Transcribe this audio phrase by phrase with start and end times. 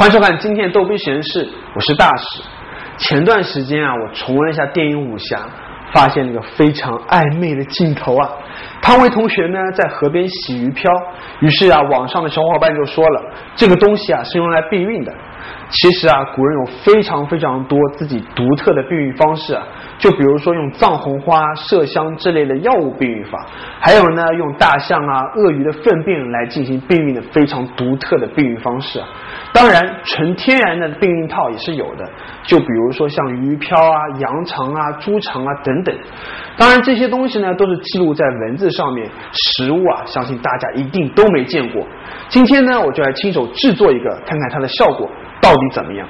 [0.00, 2.40] 欢迎收看今天的逗逼实验室，我是大使。
[2.96, 5.36] 前段时间啊，我重温了一下电影《武侠》，
[5.92, 8.30] 发现了一个非常暧昧的镜头啊。
[8.82, 10.90] 汤唯同学呢在河边洗鱼漂，
[11.40, 13.22] 于是啊，网上的小伙伴就说了，
[13.54, 15.12] 这个东西啊是用来避孕的。
[15.70, 19.62] 其实啊，古人有非常非常多自己独特的避孕方式啊，
[19.98, 23.46] 就比如说用藏红花、麝香之类的药物避孕法，
[23.78, 29.06] 还有呢用大象啊、鳄鱼的粪便来进行避孕的非常独特的避孕方式啊。
[29.52, 32.08] 当然，纯天然的避孕套也是有的，
[32.42, 35.96] 就比如说像鱼漂啊、羊肠啊、猪肠啊等等。
[36.56, 41.86] 当然，这些东西呢都是记录在文文字上面，实物啊，相信大家一定都没见过。
[42.28, 45.08] 今天呢，我就来亲手制作一个，看看它的效果。
[45.40, 46.08] 到底怎么样？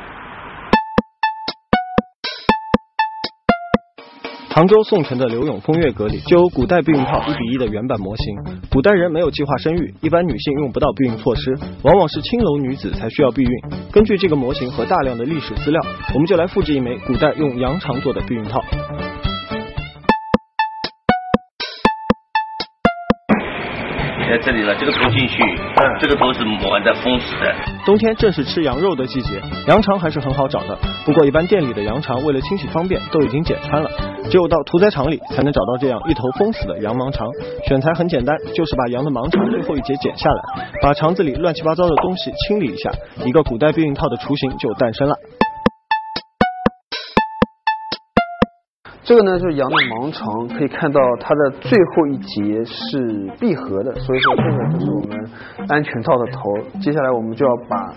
[4.48, 8.36] 杭州宋城的刘永风月阁里就有古代避孕套一比一的原版模型。
[8.70, 13.50] 古代人没有计划生育，一般女性用不到避孕措施，往往是青楼女子才需要避孕。
[13.92, 15.78] 根据这个模型和大量的历史资料，
[16.14, 18.62] 我们就来复制一枚古代用羊肠做的避孕套。
[24.30, 25.42] 在这里了，这个头进去，
[25.98, 27.52] 这个头是磨的封死的。
[27.84, 30.78] 冬天正是吃羊肉的季节，羊肠还是很好找的。
[31.04, 33.90] 不过一般店里的羊肠为了清洗方便，都已经剪穿了，
[34.30, 37.26] 只有到屠宰场里才能找到这样一头封死的羊盲肠。
[37.66, 42.88] 选材很简单，就是把羊的盲肠最后一节剪下来，把肠子里乱七八糟的东西清理一下，
[43.24, 45.16] 一个古代避孕套的雏形就诞生了。
[49.10, 55.18] 这个呢就是羊的盲肠，可以看到它的最后一节是闭合的，所以说这个就是我们
[55.66, 56.38] 安全套的头。
[56.78, 57.90] 接下来我们就要把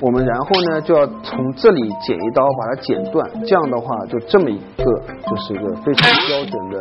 [0.00, 4.84] 我们然后呢就要从这里剪一刀把它剪断，这样的话就这么一个
[5.26, 6.78] 就是一个非常标准的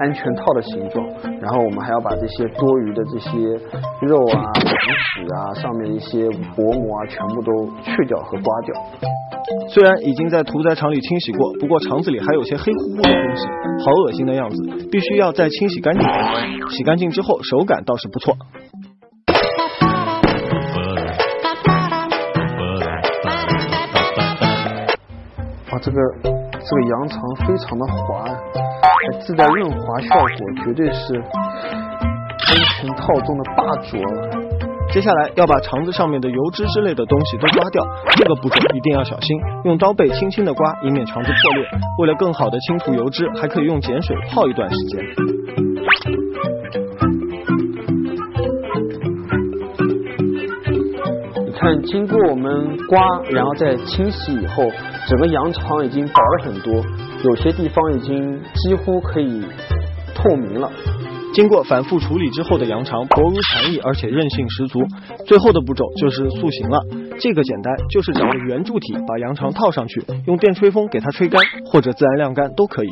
[0.00, 1.02] 安全套的形状。
[1.40, 3.30] 然后我们还要把这些多余的这些
[4.02, 8.74] 肉啊、羊屎啊、上面一些薄膜啊全部都去掉和刮掉。
[9.70, 13.29] 虽然已经在屠宰场里清洗过，不过肠子里还有些黑乎乎的
[13.84, 16.02] 好恶心的样子，必须要再清洗干净。
[16.70, 18.36] 洗干净之后，手感倒是不错。
[25.72, 30.28] 哇，这个这个羊肠非常的滑，还自带润滑效果，
[30.64, 34.59] 绝对是安全套中的霸主了。
[34.92, 37.86] 接下来要把肠子上面的油脂之类的东西都刮掉，
[38.16, 41.64] 这个步骤一定要小心，用刀背轻轻的刮，以免肠子破裂。
[41.98, 45.00] 为了更好的清除油脂，还可以用碱水泡一段时间。
[51.46, 54.64] 你看，经过我们刮，然后再清洗以后，
[55.06, 56.74] 整个羊肠已经薄了很多，
[57.24, 59.44] 有些地方已经几乎可以
[60.16, 60.68] 透明了。
[61.32, 64.80] 经过反复处理之后的羊肠薄如蝉翼，而且韧性十足。
[65.26, 66.80] 最后的步骤就是塑形了，
[67.20, 72.90] 这个简单，就是找个圆柱体把羊肠套上去，用电吹风给它吹干，或者自然晾干都可以。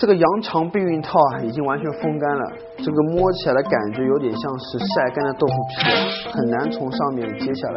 [0.00, 2.52] 这个羊肠避孕套啊，已经完全风干了。
[2.78, 7.76] 这个摸起来的感觉有点像是晒干的豆腐皮，很难从上面揭下来。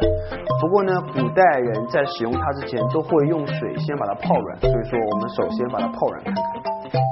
[0.62, 6.44] 不过呢，古代人在使用它之前都会用水先把它泡软，所以说我们首先把它泡软看看。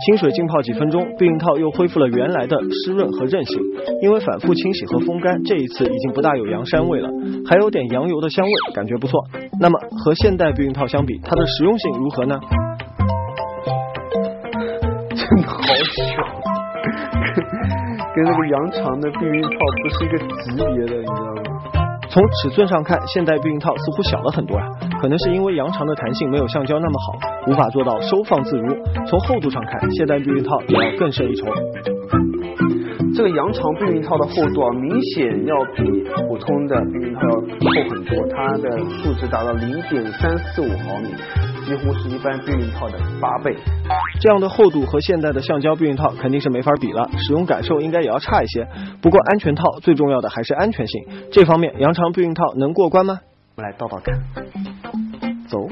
[0.06, 2.56] 清水浸泡几分钟，避孕套又恢复了原来的
[2.86, 3.60] 湿润和韧性。
[4.02, 7.10] 因为反复清洗和风干，这一次已经不大有羊膻味了，
[7.50, 9.20] 还有点羊油的香味，感觉不错。
[9.60, 12.40] 那么和现代避孕套相比，它的实用性如何呢？
[15.32, 16.20] 真 的好小，
[18.14, 19.50] 跟那个羊肠的避孕套
[19.82, 20.26] 不是一个级
[20.58, 21.42] 别的，你知道吗？
[22.10, 24.68] 从尺寸上看，现代避孕套似乎小了很多啊，
[25.02, 27.14] 可能是因为羊肠的弹性没有橡胶那么好，
[27.48, 28.76] 无法做到收放自如。
[29.08, 31.46] 从厚度上看，现代避孕套也要更胜一筹。
[33.16, 38.70] 这个羊肠避孕套的厚度啊，明显要比普通的避孕套要厚很多，它的
[39.02, 41.08] 数值达到零点三四五毫米。
[41.72, 43.56] 几乎是一般避孕套的八倍，
[44.20, 48.68] 这样的厚度和现在的橡胶避孕套肯定是没法比了，使用感受应该也要差一些。
[49.02, 51.02] 不过安全套最重要的还是安全性，
[51.32, 53.22] 这方面羊肠避孕套能过关吗？
[53.56, 54.20] 我们来倒倒看，
[55.48, 55.66] 走。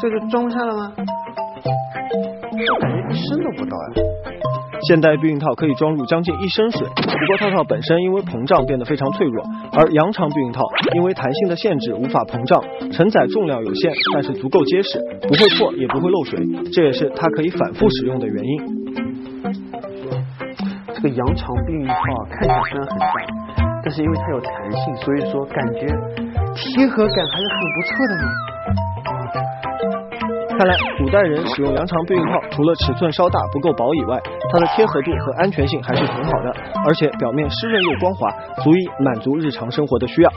[0.00, 0.92] 这就装下了吗？
[2.80, 3.92] 感觉一升都不到呀！
[4.88, 10.62] 现代避孕套可以装入将近一升水，不过套套本身因为膨胀变得非常脆弱，而羊肠避孕套
[10.94, 12.62] 因为弹性的限制无法膨胀，
[12.92, 16.38] 承载重量有限，但是足够结实，不会破也不会漏水，
[16.72, 18.84] 这也是它可以反复使用的原因。
[20.94, 21.94] 这个羊肠避孕套
[22.30, 23.06] 看起来虽然很大，
[23.84, 25.86] 但是因为它有弹性，所以说感觉
[26.54, 28.24] 贴合感还是很不错的呢。
[30.56, 34.20] 看来古代人使用羊肠避孕套，除了尺寸稍大不够薄以外，
[34.52, 36.54] 它的贴合度和安全性还是很好的，
[36.86, 38.30] 而且表面湿润又光滑，
[38.62, 40.30] 足以满足日常生活的需要。